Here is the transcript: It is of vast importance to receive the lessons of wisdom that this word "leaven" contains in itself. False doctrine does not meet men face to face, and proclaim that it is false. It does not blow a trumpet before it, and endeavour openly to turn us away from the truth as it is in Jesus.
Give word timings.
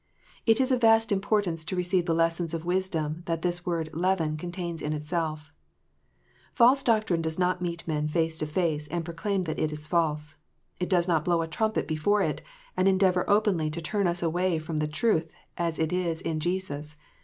It 0.47 0.59
is 0.59 0.71
of 0.71 0.81
vast 0.81 1.11
importance 1.11 1.63
to 1.63 1.75
receive 1.75 2.07
the 2.07 2.15
lessons 2.15 2.55
of 2.55 2.65
wisdom 2.65 3.21
that 3.27 3.43
this 3.43 3.67
word 3.67 3.91
"leaven" 3.93 4.35
contains 4.35 4.81
in 4.81 4.93
itself. 4.93 5.53
False 6.55 6.81
doctrine 6.81 7.21
does 7.21 7.37
not 7.37 7.61
meet 7.61 7.87
men 7.87 8.07
face 8.07 8.35
to 8.39 8.47
face, 8.47 8.87
and 8.87 9.05
proclaim 9.05 9.43
that 9.43 9.59
it 9.59 9.71
is 9.71 9.85
false. 9.85 10.37
It 10.79 10.89
does 10.89 11.07
not 11.07 11.23
blow 11.23 11.43
a 11.43 11.47
trumpet 11.47 11.87
before 11.87 12.23
it, 12.23 12.41
and 12.75 12.87
endeavour 12.87 13.29
openly 13.29 13.69
to 13.69 13.79
turn 13.79 14.07
us 14.07 14.23
away 14.23 14.57
from 14.57 14.77
the 14.79 14.87
truth 14.87 15.29
as 15.55 15.77
it 15.77 15.93
is 15.93 16.19
in 16.19 16.39
Jesus. 16.39 16.95